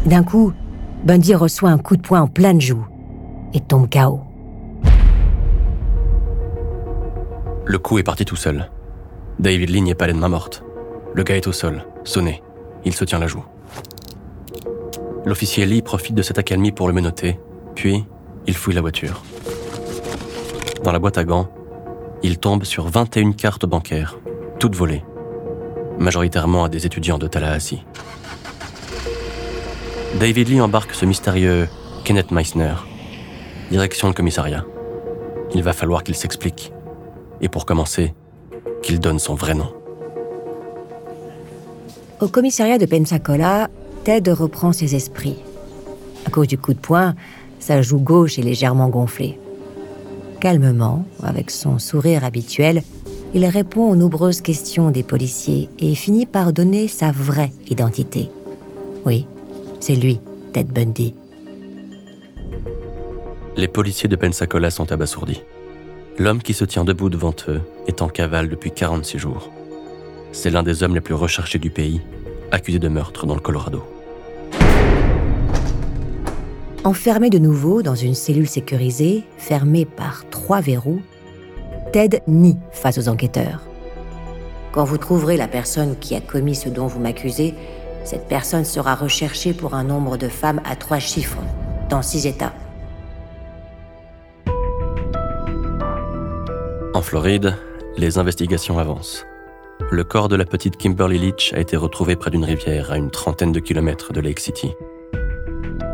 D'un 0.06 0.24
coup, 0.24 0.52
Bundy 1.04 1.34
reçoit 1.34 1.70
un 1.70 1.78
coup 1.78 1.96
de 1.96 2.02
poing 2.02 2.22
en 2.22 2.26
pleine 2.26 2.60
joue 2.60 2.84
et 3.54 3.60
tombe 3.60 3.88
KO. 3.88 4.20
Le 7.64 7.78
coup 7.78 7.98
est 7.98 8.02
parti 8.02 8.24
tout 8.24 8.36
seul. 8.36 8.70
David 9.38 9.70
Lee 9.70 9.82
n'est 9.82 9.94
pas 9.94 10.06
les 10.06 10.12
main 10.12 10.28
morte. 10.28 10.64
Le 11.14 11.22
gars 11.22 11.36
est 11.36 11.46
au 11.46 11.52
sol, 11.52 11.84
sonné. 12.04 12.42
Il 12.84 12.94
se 12.94 13.04
tient 13.04 13.18
la 13.18 13.28
joue. 13.28 13.44
L'officier 15.24 15.66
Lee 15.66 15.82
profite 15.82 16.16
de 16.16 16.22
cette 16.22 16.38
accalmie 16.38 16.72
pour 16.72 16.88
le 16.88 16.94
menotter, 16.94 17.38
puis 17.76 18.04
il 18.46 18.54
fouille 18.54 18.74
la 18.74 18.80
voiture. 18.80 19.22
Dans 20.82 20.90
la 20.90 20.98
boîte 20.98 21.18
à 21.18 21.24
gants, 21.24 21.48
il 22.22 22.38
tombe 22.38 22.64
sur 22.64 22.86
21 22.86 23.32
cartes 23.32 23.66
bancaires, 23.66 24.18
toutes 24.58 24.76
volées, 24.76 25.04
majoritairement 25.98 26.64
à 26.64 26.68
des 26.68 26.86
étudiants 26.86 27.18
de 27.18 27.26
Tallahassee. 27.26 27.84
David 30.20 30.48
Lee 30.48 30.60
embarque 30.60 30.94
ce 30.94 31.04
mystérieux 31.04 31.68
Kenneth 32.04 32.30
Meissner. 32.30 32.74
Direction 33.70 34.08
le 34.08 34.14
commissariat. 34.14 34.64
Il 35.54 35.62
va 35.62 35.72
falloir 35.72 36.04
qu'il 36.04 36.14
s'explique. 36.14 36.72
Et 37.40 37.48
pour 37.48 37.66
commencer, 37.66 38.14
qu'il 38.82 39.00
donne 39.00 39.18
son 39.18 39.34
vrai 39.34 39.54
nom. 39.54 39.72
Au 42.20 42.28
commissariat 42.28 42.78
de 42.78 42.86
Pensacola, 42.86 43.68
Ted 44.04 44.30
reprend 44.30 44.72
ses 44.72 44.94
esprits. 44.94 45.38
À 46.26 46.30
cause 46.30 46.46
du 46.46 46.58
coup 46.58 46.74
de 46.74 46.78
poing, 46.78 47.14
sa 47.58 47.82
joue 47.82 47.98
gauche 47.98 48.38
est 48.38 48.42
légèrement 48.42 48.88
gonflée. 48.88 49.38
Calmement, 50.42 51.06
avec 51.22 51.52
son 51.52 51.78
sourire 51.78 52.24
habituel, 52.24 52.82
il 53.32 53.46
répond 53.46 53.88
aux 53.88 53.94
nombreuses 53.94 54.40
questions 54.40 54.90
des 54.90 55.04
policiers 55.04 55.68
et 55.78 55.94
finit 55.94 56.26
par 56.26 56.52
donner 56.52 56.88
sa 56.88 57.12
vraie 57.12 57.52
identité. 57.70 58.28
Oui, 59.06 59.24
c'est 59.78 59.94
lui, 59.94 60.18
Ted 60.52 60.72
Bundy. 60.72 61.14
Les 63.56 63.68
policiers 63.68 64.08
de 64.08 64.16
Pensacola 64.16 64.70
sont 64.70 64.90
abasourdis. 64.90 65.42
L'homme 66.18 66.42
qui 66.42 66.54
se 66.54 66.64
tient 66.64 66.84
debout 66.84 67.08
devant 67.08 67.36
eux 67.46 67.60
est 67.86 68.02
en 68.02 68.08
cavale 68.08 68.48
depuis 68.48 68.72
46 68.72 69.18
jours. 69.18 69.48
C'est 70.32 70.50
l'un 70.50 70.64
des 70.64 70.82
hommes 70.82 70.96
les 70.96 71.00
plus 71.00 71.14
recherchés 71.14 71.60
du 71.60 71.70
pays, 71.70 72.00
accusé 72.50 72.80
de 72.80 72.88
meurtre 72.88 73.26
dans 73.26 73.36
le 73.36 73.40
Colorado. 73.40 73.84
Enfermé 76.84 77.30
de 77.30 77.38
nouveau 77.38 77.80
dans 77.80 77.94
une 77.94 78.16
cellule 78.16 78.48
sécurisée, 78.48 79.22
fermée 79.38 79.84
par 79.84 80.28
trois 80.30 80.60
verrous, 80.60 81.00
Ted 81.92 82.22
nie 82.26 82.58
face 82.72 82.98
aux 82.98 83.08
enquêteurs. 83.08 83.60
Quand 84.72 84.82
vous 84.82 84.98
trouverez 84.98 85.36
la 85.36 85.46
personne 85.46 85.96
qui 86.00 86.16
a 86.16 86.20
commis 86.20 86.56
ce 86.56 86.68
dont 86.68 86.88
vous 86.88 86.98
m'accusez, 86.98 87.54
cette 88.02 88.26
personne 88.26 88.64
sera 88.64 88.96
recherchée 88.96 89.52
pour 89.52 89.74
un 89.74 89.84
nombre 89.84 90.16
de 90.16 90.26
femmes 90.26 90.60
à 90.64 90.74
trois 90.74 90.98
chiffres, 90.98 91.38
dans 91.88 92.02
six 92.02 92.26
États. 92.26 92.52
En 96.94 97.00
Floride, 97.00 97.56
les 97.96 98.18
investigations 98.18 98.80
avancent. 98.80 99.24
Le 99.92 100.02
corps 100.02 100.28
de 100.28 100.36
la 100.36 100.44
petite 100.44 100.76
Kimberly 100.76 101.18
Leach 101.18 101.52
a 101.54 101.60
été 101.60 101.76
retrouvé 101.76 102.16
près 102.16 102.32
d'une 102.32 102.44
rivière 102.44 102.90
à 102.90 102.96
une 102.96 103.10
trentaine 103.12 103.52
de 103.52 103.60
kilomètres 103.60 104.12
de 104.12 104.20
Lake 104.20 104.40
City. 104.40 104.72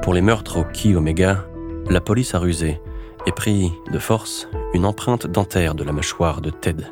Pour 0.08 0.14
les 0.14 0.22
meurtres 0.22 0.60
au 0.60 0.64
Key 0.64 0.94
Omega, 0.94 1.44
la 1.90 2.00
police 2.00 2.34
a 2.34 2.38
rusé 2.38 2.80
et 3.26 3.30
pris 3.30 3.70
de 3.92 3.98
force 3.98 4.48
une 4.72 4.86
empreinte 4.86 5.26
dentaire 5.26 5.74
de 5.74 5.84
la 5.84 5.92
mâchoire 5.92 6.40
de 6.40 6.48
Ted. 6.48 6.86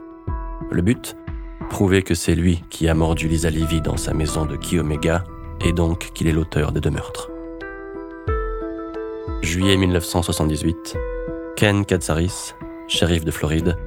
Le 0.70 0.82
but 0.82 1.16
Prouver 1.70 2.02
que 2.02 2.14
c'est 2.14 2.34
lui 2.34 2.62
qui 2.68 2.90
a 2.90 2.94
mordu 2.94 3.26
Lisa 3.26 3.48
Levy 3.48 3.80
dans 3.80 3.96
sa 3.96 4.12
maison 4.12 4.44
de 4.44 4.56
Key 4.56 4.78
Omega 4.78 5.24
et 5.64 5.72
donc 5.72 6.10
qu'il 6.12 6.28
est 6.28 6.32
l'auteur 6.32 6.72
des 6.72 6.80
deux 6.80 6.90
meurtres. 6.90 7.30
Juillet 9.40 9.78
1978, 9.78 10.98
Ken 11.56 11.86
Katsaris, 11.86 12.52
shérif 12.86 13.24
de 13.24 13.30
Floride, 13.30 13.78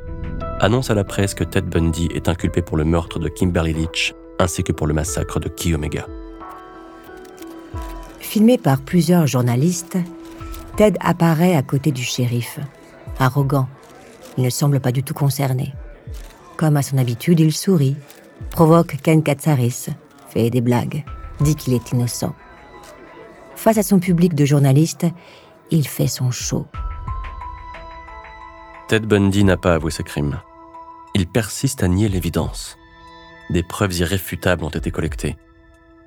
annonce 0.60 0.90
à 0.90 0.96
la 0.96 1.04
presse 1.04 1.36
que 1.36 1.44
Ted 1.44 1.68
Bundy 1.70 2.08
est 2.16 2.30
inculpé 2.30 2.64
pour 2.64 2.78
le 2.78 2.84
meurtre 2.84 3.20
de 3.20 3.30
Kimberly 3.30 3.74
Leach 3.74 4.16
ainsi 4.40 4.64
que 4.64 4.72
pour 4.72 4.88
le 4.88 4.96
massacre 4.96 5.40
de 5.40 5.50
Key 5.50 5.76
Omega. 5.76 6.08
Filmé 8.30 8.60
par 8.60 8.80
plusieurs 8.80 9.26
journalistes, 9.26 9.98
Ted 10.78 10.96
apparaît 11.02 11.56
à 11.56 11.64
côté 11.64 11.92
du 11.92 12.04
shérif, 12.04 12.60
arrogant. 13.18 13.68
Il 14.38 14.44
ne 14.44 14.52
semble 14.52 14.80
pas 14.80 14.92
du 14.92 15.02
tout 15.02 15.16
concerné. 15.16 15.74
Comme 16.56 16.78
à 16.78 16.84
son 16.84 17.00
habitude, 17.00 17.40
il 17.40 17.52
sourit, 17.52 17.96
provoque 18.52 18.98
Ken 19.02 19.24
Katsaris, 19.24 19.88
fait 20.28 20.52
des 20.52 20.62
blagues, 20.62 21.04
dit 21.40 21.56
qu'il 21.56 21.74
est 21.74 21.92
innocent. 21.92 22.36
Face 23.56 23.80
à 23.80 23.84
son 23.84 23.98
public 23.98 24.36
de 24.36 24.46
journalistes, 24.46 25.08
il 25.72 25.88
fait 25.88 26.06
son 26.06 26.30
show. 26.30 26.68
Ted 28.90 29.08
Bundy 29.08 29.44
n'a 29.44 29.58
pas 29.58 29.74
avoué 29.74 29.90
ses 29.90 30.04
crimes. 30.04 30.40
Il 31.16 31.26
persiste 31.26 31.82
à 31.82 31.88
nier 31.88 32.10
l'évidence. 32.10 32.78
Des 33.50 33.64
preuves 33.64 33.98
irréfutables 33.98 34.64
ont 34.64 34.70
été 34.70 34.92
collectées. 34.92 35.36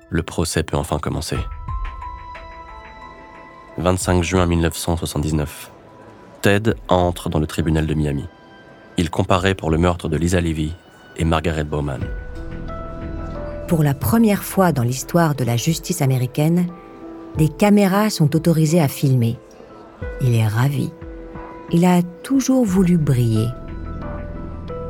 Le 0.09 0.23
procès 0.23 0.63
peut 0.63 0.77
enfin 0.77 0.99
commencer. 0.99 1.37
25 3.77 4.23
juin 4.23 4.45
1979. 4.45 5.71
Ted 6.41 6.73
entre 6.89 7.29
dans 7.29 7.39
le 7.39 7.47
tribunal 7.47 7.87
de 7.87 7.93
Miami. 7.93 8.25
Il 8.97 9.09
comparaît 9.09 9.55
pour 9.55 9.71
le 9.71 9.77
meurtre 9.77 10.09
de 10.09 10.17
Lisa 10.17 10.41
Levy 10.41 10.73
et 11.17 11.25
Margaret 11.25 11.63
Bowman. 11.63 12.01
Pour 13.67 13.83
la 13.83 13.93
première 13.93 14.43
fois 14.43 14.71
dans 14.71 14.83
l'histoire 14.83 15.33
de 15.33 15.43
la 15.43 15.57
justice 15.57 16.01
américaine, 16.01 16.67
des 17.37 17.49
caméras 17.49 18.09
sont 18.09 18.35
autorisées 18.35 18.81
à 18.81 18.87
filmer. 18.87 19.39
Il 20.21 20.35
est 20.35 20.47
ravi. 20.47 20.91
Il 21.71 21.85
a 21.85 22.03
toujours 22.21 22.65
voulu 22.65 22.97
briller. 22.97 23.47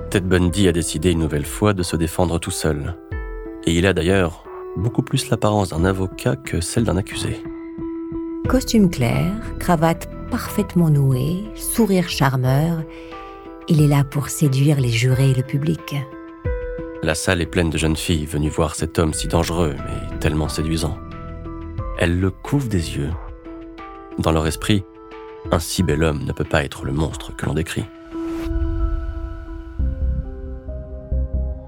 Ted 0.09 0.27
Bundy 0.27 0.67
a 0.67 0.73
décidé 0.73 1.11
une 1.11 1.19
nouvelle 1.19 1.45
fois 1.45 1.73
de 1.73 1.83
se 1.83 1.95
défendre 1.95 2.39
tout 2.39 2.51
seul. 2.51 2.95
Et 3.65 3.73
il 3.73 3.85
a 3.85 3.93
d'ailleurs 3.93 4.43
beaucoup 4.75 5.03
plus 5.03 5.29
l'apparence 5.29 5.69
d'un 5.69 5.85
avocat 5.85 6.35
que 6.35 6.59
celle 6.59 6.83
d'un 6.83 6.97
accusé. 6.97 7.41
Costume 8.47 8.89
clair, 8.89 9.31
cravate 9.57 10.09
parfaitement 10.29 10.89
nouée, 10.89 11.43
sourire 11.55 12.09
charmeur, 12.09 12.83
il 13.69 13.81
est 13.81 13.87
là 13.87 14.03
pour 14.03 14.27
séduire 14.27 14.81
les 14.81 14.89
jurés 14.89 15.31
et 15.31 15.33
le 15.33 15.43
public. 15.43 15.95
La 17.01 17.15
salle 17.15 17.41
est 17.41 17.45
pleine 17.45 17.69
de 17.69 17.77
jeunes 17.77 17.95
filles 17.95 18.25
venues 18.25 18.49
voir 18.49 18.75
cet 18.75 18.99
homme 18.99 19.13
si 19.13 19.27
dangereux, 19.27 19.75
mais 19.77 20.19
tellement 20.19 20.49
séduisant. 20.49 20.97
Elles 21.97 22.19
le 22.19 22.31
couvrent 22.31 22.67
des 22.67 22.97
yeux. 22.97 23.11
Dans 24.19 24.31
leur 24.31 24.45
esprit, 24.45 24.83
un 25.51 25.59
si 25.59 25.81
bel 25.81 26.03
homme 26.03 26.23
ne 26.25 26.33
peut 26.33 26.43
pas 26.43 26.65
être 26.65 26.85
le 26.85 26.91
monstre 26.91 27.35
que 27.35 27.45
l'on 27.45 27.53
décrit. 27.53 27.85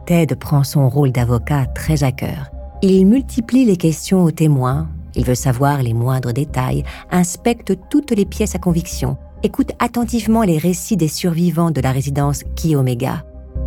Ted 0.05 0.36
prend 0.36 0.63
son 0.63 0.89
rôle 0.89 1.12
d'avocat 1.12 1.65
très 1.67 2.03
à 2.03 2.12
cœur. 2.12 2.51
Il 2.82 3.05
multiplie 3.08 3.65
les 3.65 3.77
questions 3.77 4.24
aux 4.24 4.32
témoins, 4.32 4.89
il 5.15 5.25
veut 5.25 5.36
savoir 5.36 5.81
les 5.81 5.93
moindres 5.93 6.34
détails, 6.34 6.84
inspecte 7.12 7.74
toutes 7.89 8.12
les 8.12 8.25
pièces 8.25 8.55
à 8.55 8.60
conviction, 8.60 9.17
écoute 9.43 9.72
attentivement 9.79 10.43
les 10.43 10.57
récits 10.57 10.98
des 10.98 11.07
survivants 11.07 11.72
de 11.72 11.81
la 11.81 11.91
résidence 11.91 12.43
Ki 12.55 12.75
Omega, 12.75 13.24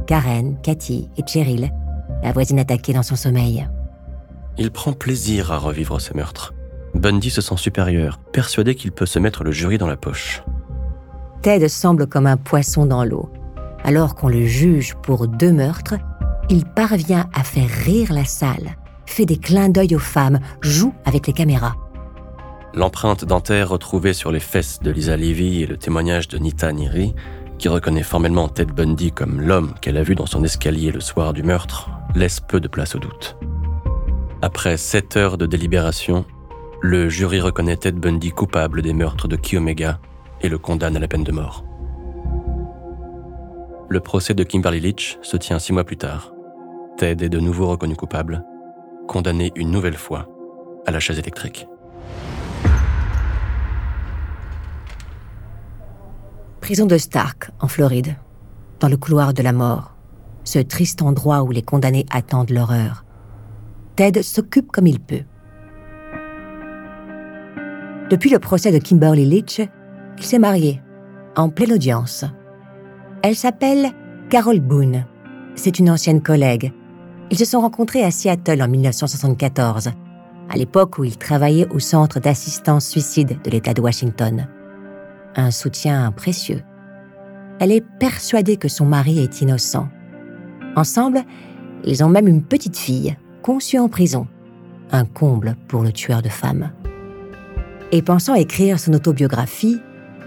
Karen, 0.06 0.56
Cathy 0.62 1.08
et 1.16 1.22
Cheryl, 1.26 1.70
la 2.22 2.32
voisine 2.32 2.58
attaquée 2.58 2.92
dans 2.92 3.02
son 3.02 3.16
sommeil. 3.16 3.68
Il 4.56 4.70
prend 4.70 4.92
plaisir 4.92 5.52
à 5.52 5.58
revivre 5.58 6.00
ces 6.00 6.14
meurtres. 6.14 6.52
Bundy 6.94 7.30
se 7.30 7.40
sent 7.40 7.56
supérieur, 7.56 8.18
persuadé 8.32 8.74
qu'il 8.74 8.92
peut 8.92 9.06
se 9.06 9.18
mettre 9.18 9.44
le 9.44 9.52
jury 9.52 9.78
dans 9.78 9.86
la 9.86 9.96
poche. 9.96 10.42
Ted 11.42 11.68
semble 11.68 12.06
comme 12.06 12.26
un 12.26 12.36
poisson 12.36 12.86
dans 12.86 13.04
l'eau. 13.04 13.30
Alors 13.84 14.16
qu'on 14.16 14.28
le 14.28 14.44
juge 14.46 14.96
pour 15.02 15.28
deux 15.28 15.52
meurtres, 15.52 15.94
il 16.48 16.64
parvient 16.64 17.28
à 17.32 17.44
faire 17.44 17.68
rire 17.68 18.12
la 18.12 18.24
salle, 18.24 18.76
fait 19.08 19.26
des 19.26 19.36
clins 19.36 19.68
d'œil 19.68 19.96
aux 19.96 20.00
femmes, 20.00 20.40
joue 20.60 20.94
avec 21.04 21.26
les 21.26 21.32
caméras. 21.32 21.76
L'empreinte 22.74 23.24
dentaire 23.24 23.70
retrouvée 23.70 24.12
sur 24.12 24.30
les 24.30 24.40
fesses 24.40 24.80
de 24.80 24.90
Lisa 24.90 25.16
Levy 25.16 25.62
et 25.62 25.66
le 25.66 25.76
témoignage 25.76 26.28
de 26.28 26.38
Nita 26.38 26.72
Niri, 26.72 27.14
qui 27.58 27.68
reconnaît 27.68 28.02
formellement 28.02 28.48
Ted 28.48 28.72
Bundy 28.72 29.10
comme 29.10 29.40
l'homme 29.40 29.74
qu'elle 29.80 29.96
a 29.96 30.02
vu 30.02 30.14
dans 30.14 30.26
son 30.26 30.44
escalier 30.44 30.92
le 30.92 31.00
soir 31.00 31.32
du 31.32 31.42
meurtre, 31.42 31.90
laisse 32.14 32.40
peu 32.40 32.60
de 32.60 32.68
place 32.68 32.94
au 32.94 32.98
doute. 32.98 33.36
Après 34.42 34.76
sept 34.76 35.16
heures 35.16 35.38
de 35.38 35.46
délibération, 35.46 36.24
le 36.80 37.08
jury 37.08 37.40
reconnaît 37.40 37.76
Ted 37.76 37.98
Bundy 37.98 38.30
coupable 38.30 38.82
des 38.82 38.92
meurtres 38.92 39.26
de 39.26 39.34
Kiyomega 39.34 39.98
et 40.40 40.48
le 40.48 40.58
condamne 40.58 40.96
à 40.96 41.00
la 41.00 41.08
peine 41.08 41.24
de 41.24 41.32
mort. 41.32 41.64
Le 43.88 44.00
procès 44.00 44.34
de 44.34 44.44
Kimberly 44.44 44.80
Leach 44.80 45.18
se 45.22 45.36
tient 45.36 45.58
six 45.58 45.72
mois 45.72 45.84
plus 45.84 45.96
tard. 45.96 46.32
Ted 46.98 47.24
est 47.24 47.28
de 47.28 47.40
nouveau 47.40 47.66
reconnu 47.66 47.96
coupable, 47.96 48.44
condamné 49.08 49.50
une 49.56 49.72
nouvelle 49.72 49.96
fois 49.96 50.28
à 50.86 50.92
la 50.92 51.00
chaise 51.00 51.18
électrique. 51.18 51.66
Prison 56.60 56.86
de 56.86 56.98
Stark, 56.98 57.50
en 57.60 57.66
Floride, 57.66 58.14
dans 58.78 58.88
le 58.88 58.96
couloir 58.96 59.34
de 59.34 59.42
la 59.42 59.52
mort, 59.52 59.96
ce 60.44 60.60
triste 60.60 61.02
endroit 61.02 61.42
où 61.42 61.50
les 61.50 61.62
condamnés 61.62 62.06
attendent 62.10 62.50
leur 62.50 62.70
heure. 62.70 63.04
Ted 63.96 64.22
s'occupe 64.22 64.70
comme 64.70 64.86
il 64.86 65.00
peut. 65.00 65.24
Depuis 68.10 68.30
le 68.30 68.38
procès 68.38 68.70
de 68.70 68.78
Kimberly 68.78 69.24
Leach, 69.24 69.60
il 70.18 70.24
s'est 70.24 70.38
marié, 70.38 70.80
en 71.36 71.48
pleine 71.48 71.72
audience. 71.72 72.24
Elle 73.22 73.36
s'appelle 73.36 73.90
Carol 74.30 74.60
Boone. 74.60 75.06
C'est 75.54 75.78
une 75.78 75.90
ancienne 75.90 76.22
collègue. 76.22 76.72
Ils 77.30 77.38
se 77.38 77.44
sont 77.44 77.60
rencontrés 77.60 78.04
à 78.04 78.10
Seattle 78.10 78.62
en 78.62 78.68
1974, 78.68 79.90
à 80.48 80.56
l'époque 80.56 80.98
où 80.98 81.04
il 81.04 81.16
travaillait 81.16 81.68
au 81.70 81.78
Centre 81.78 82.20
d'assistance 82.20 82.86
suicide 82.86 83.38
de 83.42 83.50
l'État 83.50 83.74
de 83.74 83.80
Washington. 83.80 84.48
Un 85.36 85.50
soutien 85.50 86.10
précieux. 86.12 86.62
Elle 87.60 87.72
est 87.72 87.84
persuadée 87.98 88.56
que 88.56 88.68
son 88.68 88.86
mari 88.86 89.18
est 89.18 89.40
innocent. 89.40 89.88
Ensemble, 90.76 91.22
ils 91.84 92.02
ont 92.02 92.08
même 92.08 92.28
une 92.28 92.42
petite 92.42 92.78
fille, 92.78 93.16
conçue 93.42 93.78
en 93.78 93.88
prison. 93.88 94.26
Un 94.90 95.04
comble 95.04 95.56
pour 95.68 95.82
le 95.82 95.92
tueur 95.92 96.22
de 96.22 96.28
femmes 96.28 96.70
et 97.92 98.02
pensant 98.02 98.34
écrire 98.34 98.78
son 98.78 98.92
autobiographie, 98.92 99.80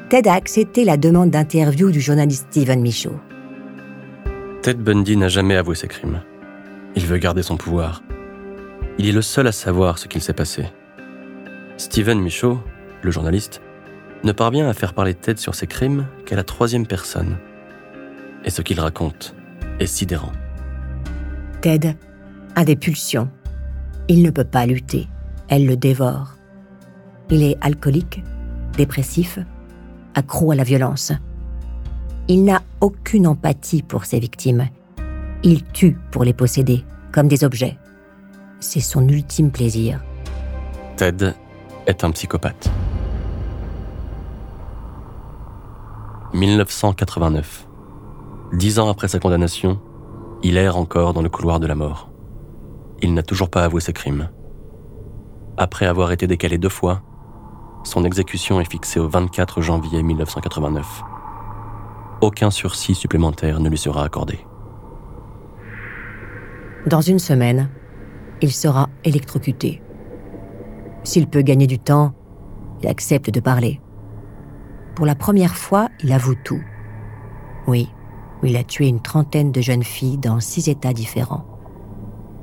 Ted 0.10 0.28
a 0.28 0.34
accepté 0.34 0.84
la 0.84 0.98
demande 0.98 1.30
d'interview 1.30 1.92
du 1.92 2.02
journaliste 2.02 2.48
Stephen 2.50 2.82
Michaud. 2.82 3.20
Ted 4.62 4.82
Bundy 4.82 5.18
n'a 5.18 5.28
jamais 5.28 5.56
avoué 5.56 5.76
ses 5.76 5.88
crimes. 5.88 6.22
Il 6.96 7.06
veut 7.06 7.18
garder 7.18 7.44
son 7.44 7.58
pouvoir. 7.58 8.04
Il 8.98 9.08
est 9.08 9.14
le 9.14 9.22
seul 9.22 9.48
à 9.48 9.52
savoir 9.52 9.98
ce 9.98 10.08
qu'il 10.08 10.22
s'est 10.22 10.34
passé. 10.34 10.66
Stephen 11.78 12.20
Michaud, 12.20 12.60
le 13.02 13.12
journaliste, 13.12 13.62
ne 14.24 14.32
parvient 14.32 14.68
à 14.68 14.74
faire 14.74 14.94
parler 14.94 15.14
Ted 15.14 15.40
sur 15.40 15.56
ses 15.56 15.68
crimes 15.68 16.08
qu'à 16.26 16.36
la 16.36 16.44
troisième 16.44 16.86
personne. 16.86 17.38
Et 18.46 18.50
ce 18.50 18.62
qu'il 18.62 18.80
raconte 18.80 19.36
est 19.80 19.88
sidérant. 19.88 20.32
Ted 21.62 21.96
a 22.56 22.66
des 22.66 22.76
pulsions. 22.76 23.30
Il 24.08 24.22
ne 24.22 24.30
peut 24.30 24.44
pas 24.44 24.66
lutter. 24.66 25.08
Elle 25.48 25.66
le 25.66 25.78
dévore. 25.78 26.36
Il 27.30 27.44
est 27.44 27.58
alcoolique, 27.62 28.24
dépressif, 28.78 29.40
accro 30.16 30.52
à 30.52 30.56
la 30.56 30.64
violence. 30.64 31.14
Il 32.28 32.44
n'a 32.44 32.62
aucune 32.82 33.28
empathie 33.28 33.84
pour 33.84 34.06
ses 34.06 34.20
victimes. 34.20 34.68
Il 35.44 35.64
tue 35.64 35.98
pour 36.12 36.24
les 36.24 36.34
posséder, 36.34 36.86
comme 37.12 37.28
des 37.28 37.44
objets. 37.44 37.76
C'est 38.60 38.80
son 38.80 39.08
ultime 39.08 39.52
plaisir. 39.52 40.00
Ted 40.98 41.34
est 41.88 42.04
un 42.04 42.12
psychopathe. 42.12 42.70
1989. 46.36 47.68
Dix 48.54 48.78
ans 48.78 48.88
après 48.88 49.08
sa 49.08 49.18
condamnation, 49.18 49.80
il 50.44 50.58
erre 50.58 50.78
encore 50.78 51.14
dans 51.14 51.24
le 51.24 51.30
couloir 51.30 51.60
de 51.60 51.66
la 51.66 51.74
mort. 51.74 52.12
Il 53.02 53.16
n'a 53.16 53.24
toujours 53.24 53.50
pas 53.50 53.64
avoué 53.64 53.82
ses 53.82 53.94
crimes. 53.94 54.30
Après 55.58 55.88
avoir 55.88 56.12
été 56.12 56.28
décalé 56.28 56.60
deux 56.60 56.70
fois, 56.70 57.02
son 57.84 58.06
exécution 58.06 58.62
est 58.62 58.72
fixée 58.72 59.00
au 59.00 59.10
24 59.10 59.60
janvier 59.62 60.04
1989. 60.04 61.02
Aucun 62.22 62.52
sursis 62.52 62.94
supplémentaire 62.94 63.60
ne 63.60 63.70
lui 63.70 63.80
sera 63.80 64.04
accordé. 64.04 64.46
Dans 66.88 67.02
une 67.02 67.20
semaine, 67.20 67.70
il 68.42 68.52
sera 68.52 68.90
électrocuté. 69.04 69.84
S'il 71.04 71.28
peut 71.28 71.44
gagner 71.44 71.68
du 71.68 71.78
temps, 71.78 72.14
il 72.82 72.90
accepte 72.90 73.30
de 73.30 73.40
parler. 73.40 73.80
Pour 74.96 75.06
la 75.06 75.14
première 75.14 75.56
fois, 75.56 75.90
il 76.04 76.12
avoue 76.12 76.36
tout. 76.44 76.62
Oui, 77.68 77.88
il 78.42 78.58
a 78.58 78.64
tué 78.64 78.88
une 78.88 79.02
trentaine 79.02 79.52
de 79.52 79.62
jeunes 79.62 79.84
filles 79.84 80.18
dans 80.18 80.40
six 80.40 80.70
États 80.70 80.94
différents. 80.94 81.46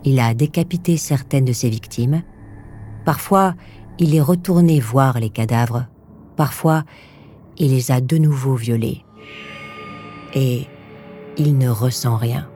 Il 0.05 0.21
a 0.21 0.35
décapité 0.35 0.97
certaines 0.97 1.45
de 1.45 1.53
ses 1.53 1.69
victimes. 1.69 2.23
Parfois, 3.05 3.55
il 3.99 4.15
est 4.15 4.21
retourné 4.21 4.79
voir 4.79 5.19
les 5.19 5.31
cadavres. 5.31 5.87
Parfois, 6.37 6.85
il 7.57 7.73
les 7.73 7.91
a 7.91 8.01
de 8.01 8.17
nouveau 8.19 8.55
violés. 8.55 9.05
Et 10.35 10.67
il 11.37 11.59
ne 11.59 11.69
ressent 11.69 12.17
rien. 12.17 12.49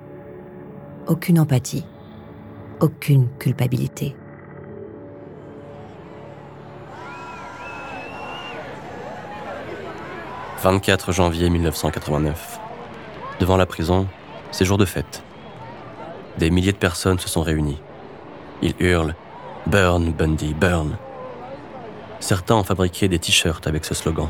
Aucune 1.08 1.40
empathie. 1.40 1.84
Aucune 2.78 3.28
culpabilité. 3.40 4.14
«24 10.62 11.10
janvier 11.10 11.50
1989. 11.50 12.60
Devant 13.40 13.56
la 13.56 13.66
prison, 13.66 14.06
c'est 14.52 14.64
jour 14.64 14.78
de 14.78 14.84
fête. 14.84 15.24
Des 16.38 16.50
milliers 16.50 16.70
de 16.70 16.76
personnes 16.76 17.18
se 17.18 17.28
sont 17.28 17.42
réunies. 17.42 17.82
Ils 18.62 18.76
hurlent 18.78 19.16
Burn, 19.66 20.12
Bundy, 20.12 20.54
burn 20.54 20.96
Certains 22.20 22.54
ont 22.54 22.62
fabriqué 22.62 23.08
des 23.08 23.18
t-shirts 23.18 23.66
avec 23.66 23.84
ce 23.84 23.94
slogan. 23.94 24.28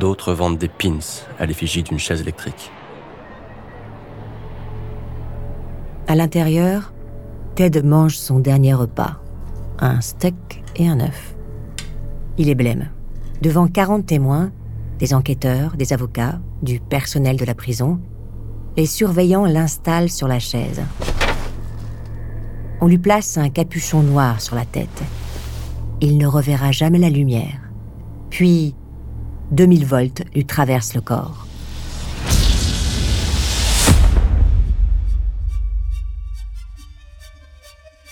D'autres 0.00 0.32
vendent 0.32 0.56
des 0.56 0.68
pins 0.68 1.00
à 1.38 1.44
l'effigie 1.44 1.82
d'une 1.82 1.98
chaise 1.98 2.22
électrique. 2.22 2.70
À 6.12 6.14
l'intérieur, 6.14 6.92
Ted 7.54 7.82
mange 7.82 8.18
son 8.18 8.38
dernier 8.38 8.74
repas. 8.74 9.16
Un 9.78 10.02
steak 10.02 10.62
et 10.76 10.86
un 10.86 11.00
œuf. 11.00 11.34
Il 12.36 12.50
est 12.50 12.54
blême. 12.54 12.90
Devant 13.40 13.66
40 13.66 14.04
témoins, 14.04 14.52
des 14.98 15.14
enquêteurs, 15.14 15.74
des 15.78 15.94
avocats, 15.94 16.38
du 16.60 16.80
personnel 16.80 17.38
de 17.38 17.46
la 17.46 17.54
prison, 17.54 17.98
les 18.76 18.84
surveillants 18.84 19.46
l'installent 19.46 20.10
sur 20.10 20.28
la 20.28 20.38
chaise. 20.38 20.82
On 22.82 22.88
lui 22.88 22.98
place 22.98 23.38
un 23.38 23.48
capuchon 23.48 24.02
noir 24.02 24.42
sur 24.42 24.54
la 24.54 24.66
tête 24.66 25.02
il 26.02 26.18
ne 26.18 26.26
reverra 26.26 26.72
jamais 26.72 26.98
la 26.98 27.08
lumière. 27.08 27.60
Puis, 28.28 28.74
2000 29.52 29.86
volts 29.86 30.22
lui 30.34 30.44
traversent 30.44 30.94
le 30.94 31.00
corps. 31.00 31.41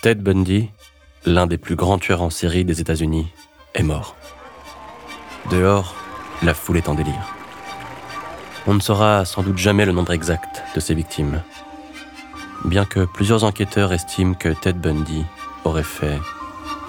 Ted 0.02 0.22
Bundy, 0.22 0.70
l'un 1.26 1.46
des 1.46 1.58
plus 1.58 1.76
grands 1.76 1.98
tueurs 1.98 2.22
en 2.22 2.30
série 2.30 2.64
des 2.64 2.80
États-Unis, 2.80 3.30
est 3.74 3.82
mort. 3.82 4.16
Dehors, 5.50 5.94
la 6.42 6.54
foule 6.54 6.78
est 6.78 6.88
en 6.88 6.94
délire. 6.94 7.34
On 8.66 8.72
ne 8.72 8.80
saura 8.80 9.26
sans 9.26 9.42
doute 9.42 9.58
jamais 9.58 9.84
le 9.84 9.92
nombre 9.92 10.12
exact 10.14 10.62
de 10.74 10.80
ses 10.80 10.94
victimes, 10.94 11.42
bien 12.64 12.86
que 12.86 13.04
plusieurs 13.04 13.44
enquêteurs 13.44 13.92
estiment 13.92 14.32
que 14.32 14.48
Ted 14.48 14.78
Bundy 14.78 15.26
aurait 15.64 15.82
fait 15.82 16.18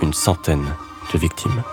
une 0.01 0.13
centaine 0.13 0.73
de 1.13 1.19
victimes. 1.19 1.63